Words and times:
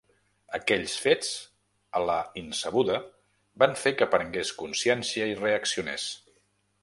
Aquells 0.57 0.93
fets, 1.01 1.27
a 1.99 2.01
la 2.11 2.15
insabuda, 2.43 2.97
van 3.65 3.77
fer 3.83 3.95
que 3.99 4.09
prengués 4.15 4.53
consciència 4.65 5.31
i 5.35 5.39
reaccionés. 5.45 6.09